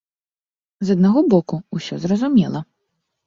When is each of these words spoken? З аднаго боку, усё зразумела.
З 0.87 0.95
аднаго 0.97 1.21
боку, 1.35 1.59
усё 1.79 1.95
зразумела. 2.05 2.59